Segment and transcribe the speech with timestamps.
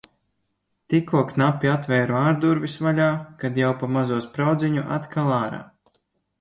[0.93, 3.11] Tikko knapi atveru ārdurvis vaļā,
[3.45, 5.65] kad jau pa mazo spraudziņu atkal ārā.